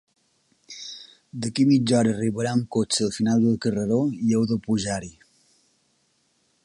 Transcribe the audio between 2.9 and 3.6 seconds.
al final